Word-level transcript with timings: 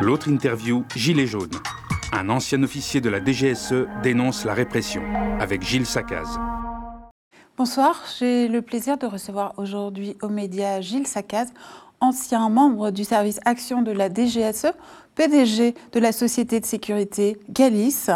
L'autre 0.00 0.28
interview, 0.28 0.84
Gilets 0.94 1.26
jaunes. 1.26 1.50
Un 2.12 2.28
ancien 2.28 2.62
officier 2.62 3.00
de 3.00 3.10
la 3.10 3.18
DGSE 3.18 3.74
dénonce 4.02 4.44
la 4.44 4.54
répression 4.54 5.02
avec 5.40 5.62
Gilles 5.62 5.86
Sacaz. 5.86 6.38
Bonsoir, 7.56 8.04
j'ai 8.16 8.46
le 8.46 8.62
plaisir 8.62 8.96
de 8.96 9.06
recevoir 9.06 9.54
aujourd'hui 9.56 10.16
aux 10.22 10.28
médias 10.28 10.80
Gilles 10.80 11.08
Sacaz, 11.08 11.48
ancien 12.00 12.48
membre 12.48 12.92
du 12.92 13.02
service 13.02 13.40
action 13.44 13.82
de 13.82 13.90
la 13.90 14.08
DGSE, 14.08 14.72
PDG 15.16 15.74
de 15.92 15.98
la 15.98 16.12
société 16.12 16.60
de 16.60 16.66
sécurité 16.66 17.36
Galis, 17.50 18.06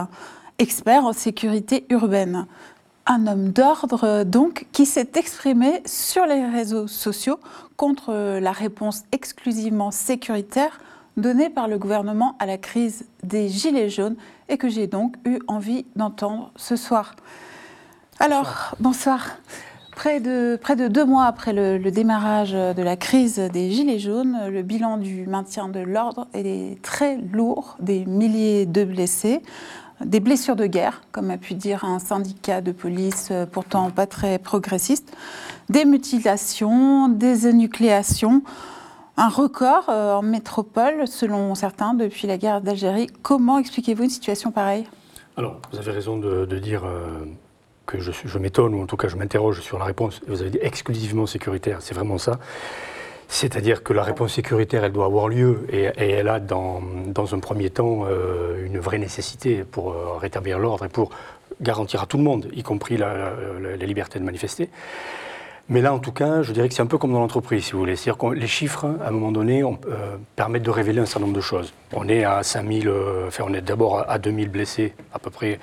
expert 0.60 1.04
en 1.04 1.12
sécurité 1.12 1.84
urbaine. 1.90 2.46
Un 3.06 3.26
homme 3.26 3.48
d'ordre, 3.48 4.22
donc, 4.22 4.66
qui 4.70 4.86
s'est 4.86 5.10
exprimé 5.16 5.82
sur 5.84 6.26
les 6.26 6.46
réseaux 6.46 6.86
sociaux 6.86 7.40
contre 7.76 8.38
la 8.38 8.52
réponse 8.52 9.02
exclusivement 9.10 9.90
sécuritaire 9.90 10.78
donnée 11.16 11.50
par 11.50 11.68
le 11.68 11.78
gouvernement 11.78 12.36
à 12.38 12.46
la 12.46 12.58
crise 12.58 13.06
des 13.22 13.48
Gilets 13.48 13.90
jaunes 13.90 14.16
et 14.48 14.56
que 14.56 14.68
j'ai 14.68 14.86
donc 14.86 15.16
eu 15.24 15.38
envie 15.46 15.86
d'entendre 15.96 16.50
ce 16.56 16.76
soir. 16.76 17.14
Alors, 18.20 18.74
bonsoir. 18.80 19.38
Près 19.94 20.20
de, 20.20 20.58
près 20.60 20.74
de 20.74 20.88
deux 20.88 21.04
mois 21.04 21.26
après 21.26 21.52
le, 21.52 21.78
démarrage 21.90 22.52
de 22.52 22.82
la 22.82 22.96
crise 22.96 23.36
des 23.52 23.70
Gilets 23.70 23.98
jaunes, 23.98 24.38
le 24.48 24.62
bilan 24.62 24.96
du 24.96 25.26
maintien 25.26 25.68
de 25.68 25.80
l'ordre 25.80 26.28
est 26.32 26.80
très 26.82 27.18
lourd, 27.18 27.76
des 27.78 28.06
milliers 28.06 28.64
de 28.64 28.84
blessés, 28.84 29.42
des 30.02 30.18
blessures 30.18 30.56
de 30.56 30.66
guerre, 30.66 31.02
comme 31.12 31.30
a 31.30 31.36
pu 31.36 31.54
dire 31.54 31.84
un 31.84 31.98
syndicat 31.98 32.62
de 32.62 32.72
police 32.72 33.32
pourtant 33.52 33.90
pas 33.90 34.06
très 34.06 34.38
progressiste, 34.38 35.14
des 35.68 35.84
mutilations, 35.84 37.08
des 37.08 37.46
énucléations, 37.46 38.42
un 39.16 39.28
record 39.28 39.88
euh, 39.88 40.14
en 40.14 40.22
métropole, 40.22 41.06
selon 41.06 41.54
certains, 41.54 41.94
depuis 41.94 42.26
la 42.26 42.38
guerre 42.38 42.60
d'Algérie. 42.60 43.08
Comment 43.22 43.58
expliquez-vous 43.58 44.04
une 44.04 44.10
situation 44.10 44.50
pareille? 44.50 44.86
Alors, 45.36 45.60
vous 45.72 45.78
avez 45.78 45.92
raison 45.92 46.16
de, 46.18 46.44
dire 46.58 46.84
euh, 46.84 47.24
que 47.86 47.98
je, 48.00 48.38
m'étonne, 48.38 48.74
ou 48.74 48.82
en 48.82 48.86
tout 48.86 48.96
cas 48.96 49.08
je 49.08 49.16
m'interroge 49.16 49.60
sur 49.60 49.78
la 49.78 49.84
réponse. 49.84 50.20
Vous 50.26 50.40
avez 50.40 50.50
dit 50.50 50.58
exclusivement 50.60 51.26
sécuritaire, 51.26 51.78
c'est 51.80 51.94
vraiment 51.94 52.18
ça. 52.18 52.38
C'est-à-dire 53.28 53.82
que 53.82 53.94
la 53.94 54.02
réponse 54.02 54.34
sécuritaire, 54.34 54.84
elle 54.84 54.92
doit 54.92 55.06
avoir 55.06 55.28
lieu 55.28 55.66
et, 55.70 55.84
elle 55.96 56.28
a 56.28 56.38
dans, 56.38 56.82
un 57.16 57.38
premier 57.38 57.70
temps 57.70 58.04
euh, 58.04 58.66
une 58.66 58.78
vraie 58.78 58.98
nécessité 58.98 59.64
pour 59.64 59.94
rétablir 60.20 60.58
l'ordre 60.58 60.84
et 60.84 60.90
pour 60.90 61.10
garantir 61.62 62.02
à 62.02 62.06
tout 62.06 62.18
le 62.18 62.24
monde, 62.24 62.48
y 62.52 62.62
compris 62.62 62.98
la 62.98 63.32
liberté 63.78 64.18
de 64.18 64.24
manifester. 64.24 64.68
Mais 65.68 65.80
là, 65.80 65.94
en 65.94 65.98
tout 65.98 66.12
cas, 66.12 66.42
je 66.42 66.52
dirais 66.52 66.68
que 66.68 66.74
c'est 66.74 66.82
un 66.82 66.86
peu 66.86 66.98
comme 66.98 67.12
dans 67.12 67.20
l'entreprise, 67.20 67.64
si 67.64 67.72
vous 67.72 67.78
voulez. 67.78 67.96
C'est-à-dire 67.96 68.18
que 68.18 68.34
les 68.34 68.46
chiffres, 68.46 68.86
à 69.02 69.08
un 69.08 69.10
moment 69.10 69.32
donné, 69.32 69.62
on, 69.64 69.78
euh, 69.88 70.16
permettent 70.36 70.64
de 70.64 70.70
révéler 70.70 71.00
un 71.00 71.06
certain 71.06 71.20
nombre 71.20 71.36
de 71.36 71.40
choses. 71.40 71.72
On 71.92 72.08
est 72.08 72.24
à 72.24 72.42
5000, 72.42 72.88
euh, 72.88 73.28
enfin, 73.28 73.44
on 73.46 73.54
est 73.54 73.60
d'abord 73.60 74.04
à 74.08 74.18
2000 74.18 74.48
blessés, 74.48 74.92
à 75.14 75.18
peu 75.18 75.30
près, 75.30 75.60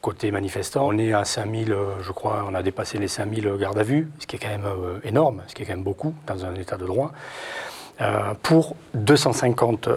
côté 0.00 0.30
manifestants. 0.30 0.86
On 0.88 0.98
est 0.98 1.12
à 1.12 1.24
5000, 1.24 1.72
euh, 1.72 1.84
je 2.02 2.12
crois, 2.12 2.44
on 2.48 2.54
a 2.54 2.62
dépassé 2.62 2.98
les 2.98 3.08
5000 3.08 3.52
gardes 3.58 3.78
à 3.78 3.82
vue, 3.82 4.08
ce 4.18 4.26
qui 4.26 4.36
est 4.36 4.38
quand 4.38 4.48
même 4.48 4.68
énorme, 5.04 5.42
ce 5.46 5.54
qui 5.54 5.62
est 5.62 5.66
quand 5.66 5.74
même 5.74 5.84
beaucoup 5.84 6.14
dans 6.26 6.44
un 6.44 6.54
état 6.54 6.76
de 6.76 6.86
droit. 6.86 7.12
pour 8.42 8.76
250 8.92 9.88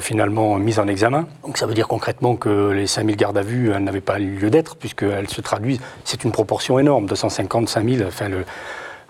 finalement 0.00 0.56
mises 0.56 0.78
en 0.78 0.88
examen. 0.88 1.26
Donc 1.44 1.58
ça 1.58 1.66
veut 1.66 1.74
dire 1.74 1.86
concrètement 1.86 2.34
que 2.34 2.70
les 2.70 2.86
5000 2.86 3.14
gardes 3.16 3.36
à 3.36 3.42
vue 3.42 3.68
n'avaient 3.78 4.00
pas 4.00 4.18
lieu 4.18 4.48
d'être 4.48 4.76
puisqu'elles 4.76 5.28
se 5.28 5.42
traduisent, 5.42 5.80
c'est 6.04 6.24
une 6.24 6.32
proportion 6.32 6.78
énorme, 6.78 7.04
250, 7.04 7.68
5000, 7.68 8.06
enfin 8.06 8.30
le, 8.30 8.38
euh, 8.38 8.44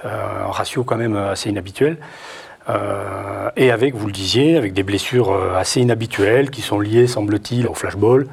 un 0.05 0.51
ratio 0.51 0.85
quand 0.85 0.97
même 0.97 1.17
assez 1.17 1.51
inhabituel. 1.51 1.99
Euh, 2.69 3.51
et 3.57 3.71
avec, 3.71 3.95
vous 3.95 4.07
le 4.07 4.13
disiez, 4.13 4.57
avec 4.57 4.73
des 4.73 4.83
blessures 4.83 5.33
euh, 5.33 5.57
assez 5.57 5.81
inhabituelles 5.81 6.51
qui 6.51 6.63
sont 6.63 6.79
liées, 6.79 7.07
semble-t-il, 7.07 7.67
au 7.67 7.75
flashball, 7.75 8.27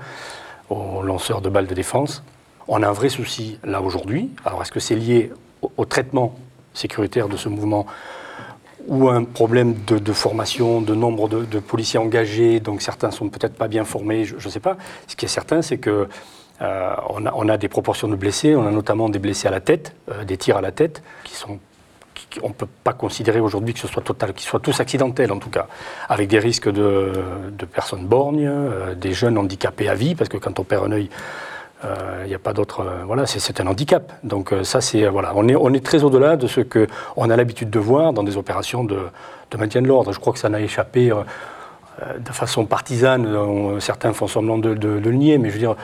aux 0.69 1.01
lanceurs 1.01 1.41
de 1.41 1.49
balles 1.49 1.67
de 1.67 1.73
défense. 1.73 2.23
On 2.67 2.83
a 2.83 2.87
un 2.87 2.93
vrai 2.93 3.09
souci 3.09 3.57
là 3.63 3.81
aujourd'hui. 3.81 4.29
Alors 4.45 4.61
est-ce 4.61 4.71
que 4.71 4.79
c'est 4.79 4.95
lié 4.95 5.31
au, 5.77 5.85
traitement 5.85 6.35
sécuritaire 6.73 7.27
de 7.27 7.37
ce 7.37 7.49
mouvement 7.49 7.87
ou 8.87 9.09
un 9.09 9.23
problème 9.23 9.75
de, 9.87 10.13
formation, 10.13 10.81
de 10.81 10.95
nombre 10.95 11.27
de, 11.27 11.59
policiers 11.59 11.99
engagés, 11.99 12.59
donc 12.59 12.81
certains 12.81 13.11
sont 13.11 13.29
peut-être 13.29 13.55
pas 13.55 13.67
bien 13.67 13.83
formés, 13.83 14.25
je 14.25 14.35
ne 14.35 14.51
sais 14.51 14.59
pas. 14.59 14.77
Ce 15.07 15.15
qui 15.15 15.25
est 15.25 15.29
certain, 15.29 15.61
c'est 15.61 15.77
que 15.77 16.07
euh, 16.61 16.93
on, 17.09 17.49
a, 17.49 17.57
des 17.57 17.69
proportions 17.69 18.07
de 18.07 18.15
blessés, 18.15 18.55
on 18.55 18.67
a 18.67 18.71
notamment 18.71 19.07
des 19.09 19.19
blessés 19.19 19.47
à 19.47 19.51
la 19.51 19.61
tête, 19.61 19.95
euh, 20.11 20.25
des 20.25 20.35
tirs 20.35 20.57
à 20.57 20.61
la 20.61 20.71
tête, 20.71 21.01
qui 21.23 21.35
sont 21.35 21.59
on 22.43 22.49
ne 22.49 22.53
peut 22.53 22.67
pas 22.83 22.93
considérer 22.93 23.39
aujourd'hui 23.39 23.73
que 23.73 23.79
ce 23.79 23.87
soit 23.87 24.03
total, 24.03 24.33
qu'ils 24.33 24.47
soient 24.47 24.59
tous 24.59 24.79
accidentels 24.79 25.31
en 25.31 25.39
tout 25.39 25.49
cas, 25.49 25.65
avec 26.09 26.27
des 26.27 26.37
risques 26.37 26.69
de, 26.69 27.11
personnes 27.73 28.05
borgnes, 28.05 28.45
euh, 28.45 28.93
des 28.93 29.13
jeunes 29.13 29.37
handicapés 29.37 29.89
à 29.89 29.95
vie, 29.95 30.13
parce 30.13 30.29
que 30.29 30.37
quand 30.37 30.59
on 30.59 30.63
perd 30.63 30.85
un 30.85 30.91
œil, 30.91 31.09
il 32.23 32.27
n'y 32.27 32.35
a 32.35 32.39
pas 32.39 32.51
d'autre. 32.51 32.85
voilà, 33.05 33.25
c'est 33.25 33.61
un 33.61 33.65
handicap. 33.65 34.11
Donc 34.21 34.53
ça, 34.63 34.81
c'est 34.81 35.07
voilà, 35.07 35.31
on 35.33 35.73
est, 35.73 35.83
très 35.83 36.03
au-delà 36.03 36.35
de 36.35 36.45
ce 36.45 36.59
que 36.59 36.87
on 37.15 37.29
a 37.29 37.37
l'habitude 37.37 37.69
de 37.69 37.79
voir 37.79 38.11
dans 38.11 38.23
des 38.23 38.35
opérations 38.35 38.83
de, 38.83 38.99
maintien 39.57 39.81
de 39.81 39.87
l'ordre. 39.87 40.11
Je 40.11 40.19
crois 40.19 40.33
que 40.33 40.39
ça 40.39 40.49
n'a 40.49 40.59
échappé 40.59 41.09
de 41.09 42.31
façon 42.33 42.65
partisane. 42.65 43.79
certains 43.79 44.11
font 44.11 44.27
semblant 44.27 44.57
de, 44.57 44.71
le 44.89 45.11
nier, 45.13 45.37
mais 45.37 45.47
je 45.47 45.53
veux 45.53 45.59
dire, 45.59 45.77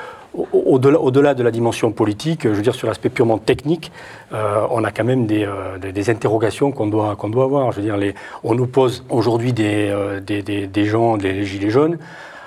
au-delà, 0.53 1.33
de 1.33 1.43
la 1.43 1.51
dimension 1.51 1.91
politique, 1.91 2.43
je 2.43 2.49
veux 2.49 2.61
dire 2.61 2.75
sur 2.75 2.87
l'aspect 2.87 3.09
purement 3.09 3.37
technique, 3.37 3.91
euh, 4.33 4.65
on 4.69 4.83
a 4.83 4.91
quand 4.91 5.03
même 5.03 5.27
euh, 5.31 5.77
des, 5.77 6.09
interrogations 6.09 6.71
qu'on 6.71 6.87
doit, 6.87 7.15
qu'on 7.15 7.29
doit 7.29 7.45
avoir. 7.45 7.71
Je 7.71 7.77
veux 7.77 7.85
dire, 7.85 7.97
les, 7.97 8.15
on 8.43 8.57
oppose 8.57 9.05
aujourd'hui 9.09 9.53
des, 9.53 9.89
euh, 9.89 10.19
des, 10.19 10.85
gens, 10.85 11.17
des 11.17 11.45
gilets 11.45 11.69
jaunes, 11.69 11.97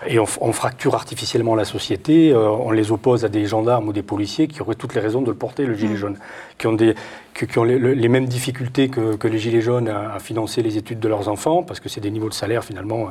et 0.07 0.19
on, 0.21 0.53
fracture 0.53 0.95
artificiellement 0.95 1.57
la 1.57 1.65
société. 1.65 2.33
on 2.33 2.71
les 2.71 2.93
oppose 2.93 3.25
à 3.25 3.29
des 3.29 3.47
gendarmes 3.47 3.89
ou 3.89 3.93
des 3.93 4.05
policiers 4.05 4.47
qui 4.47 4.63
auraient 4.63 4.77
toutes 4.77 4.95
les 4.95 5.01
raisons 5.01 5.23
de 5.23 5.31
le 5.31 5.37
porter, 5.37 5.67
le 5.67 5.75
gilet 5.75 5.95
mmh. 5.95 5.97
jaune, 5.97 6.19
qui 6.57 6.69
ont, 6.69 6.73
des, 6.73 6.95
qui, 7.35 7.59
ont 7.59 7.65
les, 7.65 8.09
mêmes 8.09 8.27
difficultés 8.27 8.91
que, 8.91 9.17
que, 9.17 9.27
les 9.27 9.39
gilets 9.39 9.61
jaunes 9.61 9.89
à, 9.89 10.21
financer 10.21 10.63
les 10.63 10.77
études 10.77 11.01
de 11.01 11.09
leurs 11.09 11.29
enfants, 11.29 11.65
parce 11.65 11.81
que 11.81 11.89
c'est 11.89 12.01
des 12.01 12.13
niveaux 12.13 12.29
de 12.29 12.35
salaire 12.35 12.63
finalement 12.63 13.09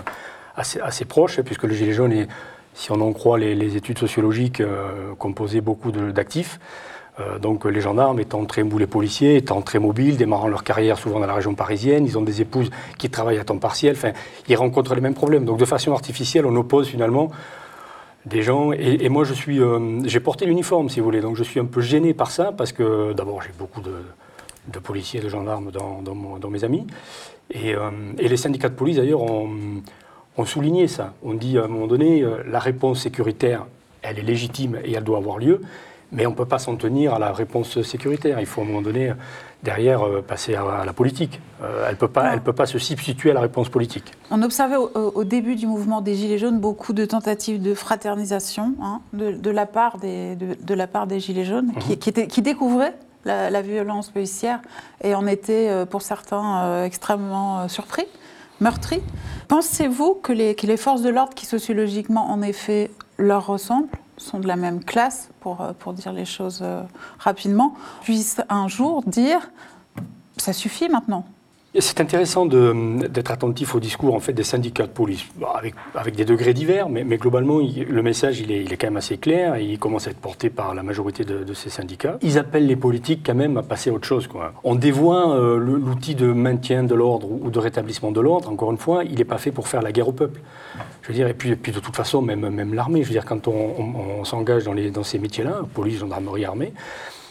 assez, 0.55 0.79
assez 0.79 1.03
proches, 1.03 1.41
puisque 1.41 1.63
le 1.63 1.73
gilet 1.73 1.91
jaune 1.91 2.13
est 2.13 2.27
si 2.77 2.91
on 2.91 3.01
en 3.01 3.11
croit 3.11 3.39
les, 3.39 3.75
études 3.75 3.97
sociologiques, 3.97 4.61
euh, 4.61 5.15
composées 5.17 5.61
beaucoup 5.61 5.91
d'actifs. 5.91 6.59
Euh, 7.19 7.39
donc 7.39 7.65
les 7.65 7.81
gendarmes 7.81 8.19
étant 8.19 8.45
très 8.45 8.61
mous, 8.61 8.77
les 8.77 8.85
policiers 8.85 9.35
étant 9.37 9.63
très 9.63 9.79
mobiles, 9.79 10.15
démarrant 10.15 10.47
leur 10.47 10.63
carrière 10.63 10.99
souvent 10.99 11.19
dans 11.19 11.25
la 11.25 11.33
région 11.33 11.55
parisienne, 11.55 12.05
ils 12.05 12.19
ont 12.19 12.21
des 12.21 12.39
épouses 12.39 12.69
qui 12.99 13.09
travaillent 13.09 13.39
à 13.39 13.43
temps 13.43 13.57
partiel, 13.57 13.95
enfin, 13.95 14.11
ils 14.47 14.55
rencontrent 14.55 14.93
les 14.93 15.01
mêmes 15.01 15.15
problèmes. 15.15 15.43
Donc 15.43 15.57
de 15.57 15.65
façon 15.65 15.91
artificielle, 15.91 16.45
on 16.45 16.55
oppose 16.55 16.87
finalement 16.87 17.31
des 18.27 18.43
gens. 18.43 18.71
Et, 18.73 19.09
moi, 19.09 19.23
je 19.23 19.33
suis, 19.33 19.59
euh, 19.59 20.01
j'ai 20.05 20.19
porté 20.19 20.45
l'uniforme, 20.45 20.89
si 20.89 20.99
vous 20.99 21.05
voulez, 21.05 21.21
donc 21.21 21.35
je 21.35 21.43
suis 21.43 21.59
un 21.59 21.65
peu 21.65 21.81
gêné 21.81 22.13
par 22.13 22.29
ça 22.29 22.51
parce 22.51 22.73
que 22.73 23.11
d'abord 23.13 23.41
j'ai 23.41 23.53
beaucoup 23.57 23.81
de, 23.81 24.79
policiers, 24.79 25.19
de 25.19 25.29
gendarmes 25.29 25.71
dans, 25.71 26.49
mes 26.51 26.63
amis, 26.63 26.85
et, 27.49 27.73
et, 28.19 28.27
les 28.27 28.37
syndicats 28.37 28.69
de 28.69 28.75
police 28.75 28.97
d'ailleurs 28.97 29.23
ont 29.23 29.49
on 30.37 30.45
soulignait 30.45 30.87
ça. 30.87 31.13
On 31.23 31.33
dit 31.33 31.57
à 31.57 31.65
un 31.65 31.67
moment 31.67 31.87
donné, 31.87 32.21
euh, 32.21 32.43
la 32.49 32.59
réponse 32.59 33.01
sécuritaire, 33.01 33.65
elle 34.01 34.19
est 34.19 34.23
légitime 34.23 34.77
et 34.83 34.93
elle 34.93 35.03
doit 35.03 35.17
avoir 35.17 35.39
lieu, 35.39 35.61
mais 36.11 36.25
on 36.25 36.31
ne 36.31 36.35
peut 36.35 36.45
pas 36.45 36.59
s'en 36.59 36.75
tenir 36.75 37.15
à 37.15 37.19
la 37.19 37.33
réponse 37.33 37.81
sécuritaire. 37.81 38.39
Il 38.39 38.45
faut 38.45 38.61
à 38.61 38.63
un 38.63 38.67
moment 38.67 38.81
donné, 38.83 39.11
derrière, 39.63 40.05
euh, 40.05 40.21
passer 40.21 40.55
à, 40.55 40.85
la 40.85 40.93
politique. 40.93 41.41
Euh, 41.63 41.85
elle 41.87 41.95
ne 41.95 41.97
peut, 41.97 42.07
pas, 42.07 42.37
peut 42.37 42.53
pas 42.53 42.67
se 42.67 42.77
substituer 42.77 43.31
à 43.31 43.33
la 43.33 43.41
réponse 43.41 43.69
politique. 43.69 44.13
On 44.29 44.41
observait 44.43 44.77
au, 44.77 45.23
début 45.23 45.55
du 45.55 45.65
mouvement 45.65 46.01
des 46.01 46.15
Gilets 46.15 46.37
jaunes 46.37 46.59
beaucoup 46.59 46.93
de 46.93 47.03
tentatives 47.03 47.61
de 47.61 47.73
fraternisation 47.73 48.75
hein, 48.81 49.01
de, 49.13 49.49
la 49.49 49.65
part 49.65 49.97
des, 49.97 50.35
de, 50.35 50.73
la 50.73 50.87
part 50.87 51.07
des 51.07 51.19
Gilets 51.19 51.45
jaunes 51.45 51.73
qui, 51.79 51.93
mhm. 51.93 52.27
qui, 52.27 52.41
découvraient 52.43 52.93
la, 53.25 53.61
violence 53.61 54.11
policière 54.11 54.61
et 55.03 55.15
en 55.15 55.25
étaient, 55.25 55.85
pour 55.89 56.03
certains, 56.03 56.83
extrêmement 56.85 57.67
surpris 57.67 58.05
meurtri. 58.59 59.01
Pensez-vous 59.47 60.15
que 60.15 60.33
les, 60.33 60.77
forces 60.77 61.01
de 61.01 61.09
l'ordre, 61.09 61.33
qui 61.33 61.45
sociologiquement 61.45 62.29
en 62.29 62.41
effet 62.41 62.91
leur 63.17 63.45
ressemblent, 63.45 63.89
sont 64.17 64.39
de 64.39 64.47
la 64.47 64.55
même 64.55 64.83
classe, 64.83 65.29
pour, 65.41 65.61
euh, 65.61 65.73
pour 65.77 65.93
dire 65.93 66.11
les 66.11 66.25
choses 66.25 66.59
euh, 66.63 66.81
rapidement, 67.19 67.75
puissent 68.01 68.41
un 68.49 68.67
jour 68.67 69.03
dire 69.03 69.51
ça 70.37 70.53
suffit 70.53 70.89
maintenant? 70.89 71.25
C'est 71.79 72.01
intéressant 72.01 72.45
d'être 72.45 73.31
attentif 73.31 73.75
au 73.75 73.79
discours 73.79 74.15
en 74.15 74.19
fait, 74.19 74.33
des 74.33 74.43
syndicats 74.43 74.87
de 74.87 74.91
police, 74.91 75.25
avec, 75.93 76.15
des 76.15 76.25
degrés 76.25 76.53
divers, 76.53 76.89
mais, 76.89 77.03
globalement, 77.17 77.59
le 77.59 78.01
message 78.01 78.39
il 78.39 78.51
est, 78.51 78.77
quand 78.77 78.87
même 78.87 78.97
assez 78.97 79.17
clair 79.17 79.57
il 79.57 79.77
commence 79.79 80.07
à 80.07 80.11
être 80.11 80.19
porté 80.19 80.49
par 80.49 80.73
la 80.73 80.83
majorité 80.83 81.23
de, 81.23 81.53
ces 81.53 81.69
syndicats. 81.69 82.17
Ils 82.21 82.37
appellent 82.37 82.67
les 82.67 82.75
politiques 82.75 83.21
quand 83.25 83.35
même 83.35 83.57
à 83.57 83.63
passer 83.63 83.89
à 83.89 83.93
autre 83.93 84.07
chose. 84.07 84.27
On 84.63 84.75
dévoie 84.75 85.35
euh, 85.35 85.57
l'outil 85.57 86.15
de 86.15 86.31
maintien 86.31 86.83
de 86.83 86.93
l'ordre 86.93 87.29
ou 87.29 87.49
de 87.49 87.59
rétablissement 87.59 88.11
de 88.11 88.21
l'ordre, 88.21 88.49
encore 88.49 88.71
une 88.71 88.77
fois, 88.77 89.03
il 89.03 89.15
n'est 89.15 89.25
pas 89.25 89.37
fait 89.37 89.51
pour 89.51 89.67
faire 89.67 89.81
la 89.81 89.91
guerre 89.91 90.07
au 90.07 90.11
peuple. 90.11 90.39
Je 91.01 91.07
veux 91.07 91.13
dire, 91.13 91.27
et 91.27 91.33
puis, 91.33 91.55
de 91.55 91.79
toute 91.79 91.95
façon, 91.95 92.21
même, 92.21 92.73
l'armée, 92.73 93.03
quand 93.25 93.47
on, 93.47 94.23
s'engage 94.25 94.65
dans 94.65 95.03
ces 95.03 95.19
métiers-là, 95.19 95.61
police, 95.73 95.99
gendarmerie, 95.99 96.45
armée, 96.45 96.73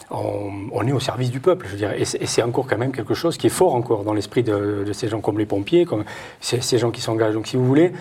on, 0.09 0.87
est 0.87 0.91
au 0.91 0.99
service 0.99 1.31
du 1.31 1.39
peuple, 1.39 1.65
je 1.67 1.71
veux 1.71 1.77
dire. 1.77 1.91
Et 1.93 2.05
c'est 2.05 2.43
encore 2.43 2.67
quand 2.67 2.77
même 2.77 2.91
quelque 2.91 3.13
chose 3.13 3.37
qui 3.37 3.47
est 3.47 3.51
fort 3.51 3.75
encore 3.75 4.03
dans 4.03 4.13
l'esprit 4.13 4.43
de, 4.43 4.85
ces 4.93 5.07
gens 5.09 5.21
comme 5.21 5.37
les 5.37 5.45
pompiers, 5.45 5.85
comme 5.85 6.05
ces, 6.39 6.77
gens 6.77 6.91
qui 6.91 7.01
s'engagent. 7.01 7.33
Donc 7.33 7.47
si 7.47 7.57
vous 7.57 7.65
voulez, 7.65 7.91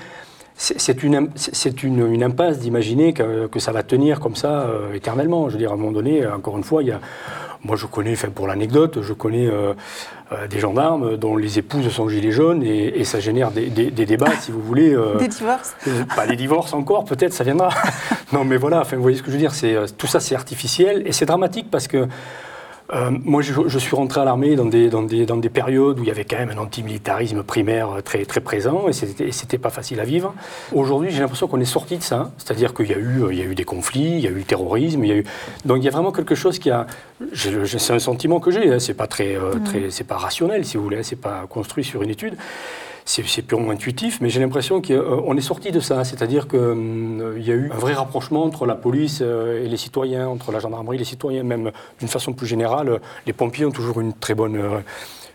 c'est 0.54 1.02
une, 1.02 1.28
une, 1.84 2.22
impasse 2.22 2.60
d'imaginer 2.60 3.12
que, 3.12 3.46
que, 3.46 3.58
ça 3.58 3.72
va 3.72 3.82
tenir 3.82 4.20
comme 4.20 4.36
ça 4.36 4.62
euh, 4.62 4.94
éternellement. 4.94 5.48
Je 5.48 5.54
veux 5.54 5.58
dire, 5.58 5.70
à 5.70 5.74
un 5.74 5.76
moment 5.76 5.92
donné, 5.92 6.26
encore 6.26 6.56
une 6.56 6.64
fois, 6.64 6.82
il 6.82 6.88
y 6.88 6.92
a, 6.92 7.00
moi 7.66 7.76
je 7.76 7.86
connais, 7.86 8.12
enfin, 8.12 8.30
pour 8.30 8.46
l'anecdote, 8.46 9.02
je 9.02 9.12
connais 9.12 9.46
euh, 9.46 9.74
euh, 10.32 10.46
des 10.46 10.60
gendarmes 10.60 11.16
dont 11.16 11.36
les 11.36 11.58
épouses 11.58 11.88
sont 11.90 12.08
gilets 12.08 12.30
jaunes 12.30 12.62
et, 12.62 13.04
ça 13.04 13.20
génère 13.20 13.50
des, 13.50 13.68
des, 13.68 14.06
débats, 14.06 14.32
si 14.40 14.50
vous 14.50 14.62
voulez. 14.62 14.96
des 15.18 15.28
divorces 15.28 15.76
Pas 16.14 16.26
des 16.26 16.36
divorces 16.36 16.72
encore, 16.72 17.04
peut-être, 17.04 17.32
ça 17.32 17.44
viendra. 17.44 17.70
non, 18.32 18.44
mais 18.44 18.56
voilà, 18.56 18.80
enfin, 18.80 18.96
vous 18.96 19.02
voyez 19.02 19.18
ce 19.18 19.22
que 19.22 19.30
je 19.30 19.36
veux 19.36 19.40
dire, 19.40 19.52
tout 19.98 20.06
ça 20.06 20.20
c'est 20.20 20.34
artificiel 20.34 21.02
et 21.06 21.12
c'est 21.12 21.26
dramatique 21.26 21.70
parce 21.70 21.88
que 21.88 22.06
euh, 22.92 23.10
moi, 23.10 23.42
je, 23.42 23.78
suis 23.78 23.96
rentré 23.96 24.20
à 24.20 24.24
l'armée 24.24 24.54
dans 24.54 24.64
des, 24.64 24.88
dans, 24.88 25.02
des, 25.02 25.26
dans 25.26 25.36
des, 25.36 25.48
périodes 25.48 25.98
où 25.98 26.02
il 26.02 26.08
y 26.08 26.10
avait 26.10 26.24
quand 26.24 26.38
même 26.38 26.50
un 26.50 26.58
antimilitarisme 26.58 27.42
primaire 27.42 28.02
très, 28.04 28.24
très 28.24 28.40
présent 28.40 28.86
et 28.88 28.92
c'était 28.92 29.58
pas 29.58 29.70
facile 29.70 29.98
à 29.98 30.04
vivre. 30.04 30.34
Aujourd'hui, 30.72 31.10
j'ai 31.10 31.20
l'impression 31.20 31.48
qu'on 31.48 31.60
est 31.60 31.64
sorti 31.64 31.98
de 31.98 32.02
ça, 32.02 32.30
c'est-à-dire 32.38 32.74
qu'il 32.74 32.88
y, 32.88 32.94
a 32.94 32.98
eu, 32.98 33.24
il 33.30 33.38
y 33.38 33.42
a 33.42 33.44
eu 33.44 33.54
des 33.54 33.64
conflits, 33.64 34.12
il 34.12 34.20
y 34.20 34.26
a 34.28 34.30
eu 34.30 34.34
le 34.34 34.44
terrorisme, 34.44 35.04
il 35.04 35.08
y 35.08 35.12
a 35.12 35.16
eu... 35.16 35.24
donc 35.64 35.78
il 35.78 35.84
y 35.84 35.88
a 35.88 35.90
vraiment 35.90 36.12
quelque 36.12 36.34
chose 36.34 36.58
qui 36.58 36.70
a. 36.70 36.86
C'est 37.34 37.92
un 37.92 37.98
sentiment 37.98 38.40
que 38.40 38.50
j'ai, 38.50 38.72
hein, 38.72 38.78
c'est 38.78 38.94
pas 38.94 39.06
très, 39.06 39.36
euh, 39.36 39.54
très 39.64 39.90
c'est 39.90 40.04
pas 40.04 40.16
rationnel 40.16 40.64
si 40.64 40.76
vous 40.76 40.84
voulez, 40.84 41.02
c'est 41.02 41.16
pas 41.16 41.46
construit 41.48 41.82
sur 41.82 42.02
une 42.02 42.10
étude 42.10 42.36
c'est 43.06 43.42
purement 43.42 43.70
intuitif, 43.70 44.20
mais 44.20 44.28
j'ai 44.28 44.40
l'impression 44.40 44.82
qu'on 44.82 44.92
euh, 44.92 45.36
est 45.36 45.40
sorti 45.40 45.70
de 45.70 45.78
ça. 45.78 46.02
C'est-à-dire 46.04 46.48
qu'il 46.48 46.58
euh, 46.58 47.38
y 47.38 47.52
a 47.52 47.54
eu 47.54 47.70
un 47.72 47.76
vrai 47.76 47.94
rapprochement 47.94 48.42
entre 48.42 48.66
la 48.66 48.74
police 48.74 49.20
euh, 49.22 49.64
et 49.64 49.68
les 49.68 49.76
citoyens, 49.76 50.28
entre 50.28 50.50
la 50.50 50.58
gendarmerie 50.58 50.96
et 50.96 50.98
les 50.98 51.04
citoyens, 51.04 51.44
même 51.44 51.70
d'une 52.00 52.08
façon 52.08 52.32
plus 52.32 52.46
générale. 52.46 53.00
Les 53.24 53.32
pompiers 53.32 53.64
ont 53.64 53.70
toujours 53.70 54.00
une 54.00 54.12
très 54.12 54.34
bonne 54.34 54.82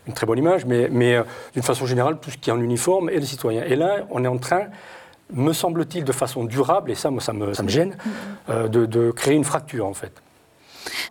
une 0.08 0.14
très 0.14 0.26
bonne 0.26 0.38
image, 0.38 0.66
mais, 0.66 0.88
mais 0.90 1.16
d'une 1.54 1.62
façon 1.62 1.86
générale, 1.86 2.18
tout 2.20 2.30
ce 2.30 2.36
qui 2.36 2.50
est 2.50 2.52
en 2.52 2.60
uniforme 2.60 3.08
et 3.08 3.20
les 3.20 3.26
citoyens. 3.26 3.62
Et 3.64 3.76
là, 3.76 3.98
on 4.10 4.24
est 4.24 4.28
en 4.28 4.36
train, 4.36 4.64
me 5.32 5.52
semble-t-il, 5.52 6.02
de 6.02 6.10
façon 6.10 6.42
durable, 6.42 6.90
et 6.90 6.96
ça, 6.96 7.12
moi, 7.12 7.20
ça 7.20 7.32
me, 7.32 7.54
ça 7.54 7.62
me 7.62 7.68
gêne, 7.68 7.96
de, 8.48 8.84
de, 8.84 9.12
créer 9.12 9.36
une 9.36 9.44
fracture, 9.44 9.86
en 9.86 9.94
fait. 9.94 10.20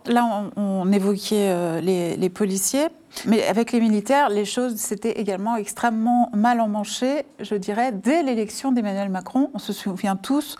Là, 0.06 0.44
on, 0.56 0.90
évoquait 0.92 1.50
euh, 1.50 1.80
les, 1.80 2.28
policiers, 2.28 2.88
mais 3.26 3.46
avec 3.46 3.72
les 3.72 3.80
militaires, 3.80 4.28
les 4.28 4.44
choses 4.44 4.76
s'étaient 4.76 5.20
également 5.20 5.56
extrêmement 5.56 6.30
mal 6.34 6.60
emmanchées, 6.60 7.24
je 7.40 7.54
dirais, 7.54 7.92
dès 7.92 8.22
l'élection 8.22 8.72
d'Emmanuel 8.72 9.08
Macron. 9.08 9.50
On 9.54 9.58
se 9.58 9.72
souvient 9.72 10.16
tous 10.16 10.56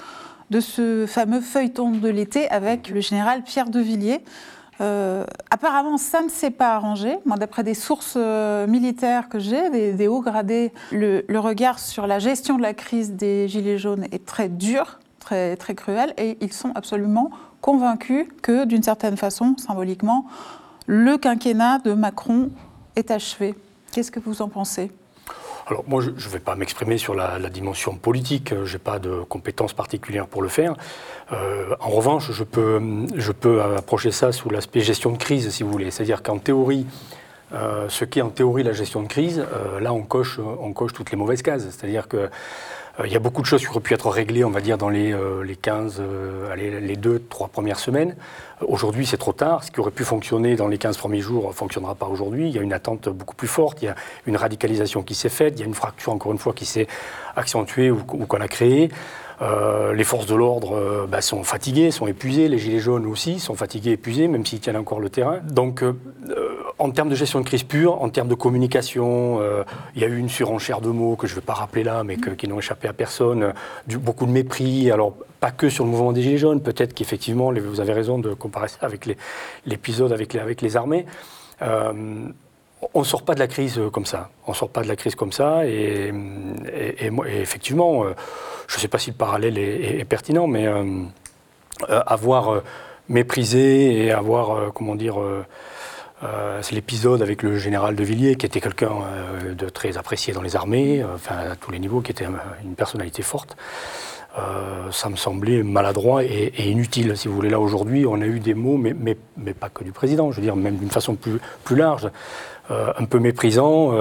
de 0.50 0.61
ce 0.61 1.06
fameux 1.06 1.41
feuilleton 1.41 1.91
de 1.91 2.09
l'été 2.09 2.49
avec 2.50 2.88
le 2.88 3.00
général 3.00 3.43
Pierre 3.43 3.70
de 3.70 3.81
Villiers. 3.81 4.23
Euh, 4.81 5.25
apparemment, 5.50 5.97
ça 5.97 6.23
ne 6.23 6.29
s'est 6.29 6.50
pas 6.50 6.75
arrangé. 6.75 7.19
Moi, 7.25 7.37
d'après 7.37 7.62
des 7.62 7.75
sources 7.75 8.14
euh, 8.17 8.67
militaires 8.67 9.29
que 9.29 9.38
j'ai, 9.38 9.93
des, 9.93 10.09
hauts 10.09 10.23
gradés, 10.23 10.73
le, 10.91 11.25
le, 11.29 11.38
regard 11.38 11.79
sur 11.79 12.06
la 12.06 12.19
gestion 12.19 12.56
de 12.56 12.62
la 12.62 12.75
crise 12.75 13.12
des 13.12 13.49
Gilets 13.49 13.79
jaunes 13.79 14.06
est 14.12 14.26
très 14.26 14.49
dur, 14.49 14.99
très, 15.20 15.56
très 15.56 15.75
cruel, 15.75 16.14
et 16.17 16.37
ils 16.41 16.53
sont 16.53 16.73
absolument 16.75 17.31
convaincu 17.62 18.29
que, 18.43 18.67
d'une 18.67 18.82
certaine 18.82 19.17
façon, 19.17 19.55
symboliquement, 19.56 20.26
le 20.87 21.17
quinquennat 21.17 21.79
de 21.79 21.94
Macron 21.94 22.50
est 22.97 23.11
achevé. 23.11 23.55
Qu'est-ce 23.93 24.11
que 24.11 24.20
vous 24.20 24.43
en 24.43 24.49
pensez? 24.49 24.91
Alors 25.69 25.85
moi, 25.87 26.03
je 26.03 26.11
ne 26.11 26.32
vais 26.32 26.41
pas 26.41 26.56
m'exprimer 26.56 26.99
sur 26.99 27.14
la, 27.14 27.38
dimension 27.49 27.94
politique, 27.94 28.53
je 28.64 28.73
n'ai 28.73 28.79
pas 28.79 28.99
de 28.99 29.23
compétences 29.23 29.73
particulières 29.73 30.26
pour 30.26 30.43
le 30.43 30.49
faire. 30.49 30.75
Euh, 31.31 31.75
en 31.81 31.88
revanche, 31.88 32.32
je 32.32 32.44
peux, 32.44 32.82
je 33.14 33.32
peux 33.32 33.62
approcher 33.62 34.11
ça 34.11 34.32
sous 34.32 34.50
l'aspect 34.50 34.81
gestion 34.81 35.12
de 35.12 35.19
crise, 35.19 35.49
si 35.50 35.62
vous 35.62 35.70
voulez. 35.70 35.91
C'est-à-dire 35.93 36.23
qu'en 36.23 36.38
théorie, 36.38 36.85
euh, 37.55 37.88
ce 37.88 38.05
qui 38.05 38.19
est 38.19 38.23
en 38.23 38.31
théorie 38.31 38.62
la 38.62 38.73
gestion 38.73 39.03
de 39.03 39.09
crise, 39.09 39.38
euh, 39.41 39.79
là 39.81 39.93
on 39.93 40.03
coche, 40.03 40.38
on 40.38 40.73
coche 40.73 40.93
toutes 40.93 41.11
les 41.11 41.17
mauvaises 41.17 41.43
cases. 41.43 41.64
C'est-à-dire 41.64 42.09
que 42.09 42.17
euh, 42.17 42.29
il 43.05 43.11
y 43.11 43.17
a 43.17 43.19
beaucoup 43.19 43.41
de 43.41 43.47
choses 43.47 43.62
qui 43.62 43.69
auraient 43.69 43.81
pu 43.81 43.94
être 43.94 44.11
réglées, 44.11 44.44
on 44.44 44.50
va 44.50 44.61
dire, 44.61 44.77
dans 44.77 44.91
les, 44.91 45.12
euh, 45.12 45.43
les 45.43 45.56
15, 45.56 45.97
euh, 46.00 46.53
allez, 46.53 46.79
les 46.79 46.97
2, 46.97 47.23
3 47.31 47.49
premières 47.49 47.79
semaines. 47.79 48.17
Aujourd'hui, 48.61 49.06
c'est 49.06 49.17
trop 49.17 49.33
tard. 49.33 49.65
Ce 49.65 49.71
qui 49.71 49.81
aurait 49.81 49.91
pu 49.91 50.05
fonctionner 50.05 50.56
dans 50.56 50.69
les 50.69 50.77
15 50.77 50.99
premiers 50.99 51.21
jours 51.21 51.49
ne 51.49 51.53
fonctionnera 51.53 51.94
pas 51.94 52.06
aujourd'hui. 52.06 52.49
Il 52.49 52.55
y 52.55 52.59
a 52.59 52.62
une 52.62 52.75
attente 52.75 53.09
beaucoup 53.09 53.35
plus 53.35 53.49
forte, 53.49 53.81
il 53.81 53.87
y 53.87 53.89
a 53.89 53.94
une 54.27 54.37
radicalisation 54.37 55.03
qui 55.03 55.15
s'est 55.15 55.31
faite, 55.31 55.55
il 55.56 55.61
y 55.61 55.62
a 55.62 55.67
une 55.67 55.75
fracture, 55.75 56.12
encore 56.12 56.33
une 56.33 56.39
fois, 56.39 56.53
qui 56.53 56.67
s'est 56.67 56.87
accentuée 57.35 57.91
ou, 57.91 57.97
qu'on 57.97 58.41
a 58.41 58.49
créée. 58.49 58.91
les 59.95 60.05
forces 60.05 60.27
de 60.27 60.35
l'ordre 60.35 61.06
bah, 61.09 61.21
sont 61.21 61.43
fatiguées, 61.45 61.91
sont 61.91 62.06
épuisées. 62.06 62.49
Les 62.49 62.59
gilets 62.59 62.79
jaunes 62.79 63.06
aussi 63.06 63.41
sont 63.41 63.55
fatigués, 63.55 63.93
épuisés, 63.93 64.29
même 64.29 64.45
s'ils 64.45 64.61
tiennent 64.61 64.77
encore 64.77 65.00
le 65.00 65.09
terrain. 65.09 65.38
Donc, 65.43 65.83
en 66.79 66.91
termes 66.91 67.09
de 67.09 67.15
gestion 67.15 67.41
de 67.41 67.45
crise 67.45 67.63
pure, 67.63 68.03
en 68.03 68.09
termes 68.09 68.29
de 68.29 68.35
communication, 68.35 69.39
euh, 69.41 69.65
il 69.95 70.03
y 70.03 70.05
a 70.05 70.09
eu 70.09 70.19
une 70.19 70.29
surenchère 70.29 70.81
de 70.81 70.89
mots 70.89 71.17
que 71.17 71.27
je 71.27 71.35
ne 71.35 71.41
vais 71.41 71.45
pas 71.45 71.55
rappeler 71.55 71.85
là, 71.85 72.05
mais 72.05 72.17
qui 72.17 72.49
n'ont 72.49 72.59
échappé 72.59 72.89
à 72.89 72.93
personne. 72.93 73.53
Du, 73.87 73.99
beaucoup 73.99 74.27
de 74.27 74.31
mépris. 74.31 74.91
Alors, 74.91 75.15
pas 75.41 75.51
que 75.51 75.69
sur 75.69 75.85
le 75.85 75.91
mouvement 75.91 76.13
des 76.13 76.23
Gilets 76.23 76.39
jaunes. 76.39 76.63
Peut-être 76.63 76.95
qu'effectivement, 76.95 77.53
vous 77.53 77.81
avez 77.81 77.93
raison 77.93 78.19
de 78.19 78.35
comparer 78.35 78.69
ça 78.69 78.79
avec 78.83 79.09
l'épisode 79.67 80.13
avec 80.13 80.33
les, 80.33 80.41
avec 80.41 80.63
les 80.63 80.77
armées. 80.77 81.07
Euh, 81.63 82.29
on 82.95 83.01
ne 83.01 83.05
sort 83.05 83.23
pas 83.23 83.35
de 83.35 83.39
la 83.39 83.47
crise 83.47 83.81
comme 83.93 84.07
ça. 84.07 84.31
On 84.47 84.55
sort 84.55 84.71
pas 84.71 84.83
de 84.83 84.89
la 84.89 84.97
crise 84.97 85.15
comme 85.15 85.33
ça. 85.33 85.67
Et, 85.67 86.13
effectivement, 87.27 88.05
euh, 88.05 88.15
je 88.67 88.77
ne 88.77 88.81
sais 88.81 88.89
pas 88.89 88.99
si 88.99 89.11
le 89.11 89.17
parallèle 89.17 89.59
est, 89.59 90.05
pertinent, 90.05 90.47
mais 90.47 90.67
avoir 91.89 92.63
méprisé 93.09 94.05
et 94.05 94.13
avoir, 94.13 94.73
comment 94.73 94.97
dire, 94.97 95.17
euh, 96.25 96.61
c'est 96.63 96.75
l'épisode 96.75 97.21
avec 97.21 97.43
le 97.43 97.59
général 97.59 97.97
de 97.97 98.05
Villiers, 98.05 98.37
qui 98.37 98.47
était 98.47 98.61
quelqu'un 98.61 98.93
euh, 98.93 99.55
de 99.55 99.69
très 99.69 99.97
apprécié 99.97 100.33
dans 100.33 100.43
les 100.43 100.55
armées, 100.55 101.03
euh, 101.03 101.15
enfin 101.15 101.37
à 101.53 101.57
tous 101.57 101.73
les 101.73 101.79
niveaux, 101.79 102.01
qui 102.01 102.13
était 102.13 102.27
une 102.65 102.75
personnalité 102.75 103.23
forte. 103.23 103.57
ça 104.91 105.09
me 105.09 105.17
semblait 105.17 105.63
maladroit 105.63 106.25
et, 106.25 106.71
inutile, 106.71 107.17
si 107.17 107.29
vous 107.29 107.35
voulez. 107.35 107.51
Là, 107.51 107.61
aujourd'hui, 107.61 108.07
on 108.07 108.21
a 108.21 108.27
eu 108.27 108.41
des 108.41 108.55
mots, 108.55 108.77
mais, 108.77 108.95
mais, 108.95 109.55
pas 109.55 109.69
que 109.69 109.85
du 109.85 109.93
président, 109.93 110.31
je 110.31 110.37
veux 110.37 110.43
dire, 110.43 110.57
même 110.57 110.77
d'une 110.77 110.91
façon 110.91 111.17
plus, 111.17 111.39
plus 111.65 111.77
large, 111.77 112.09
un 112.71 113.05
peu 113.05 113.19
méprisant. 113.19 113.93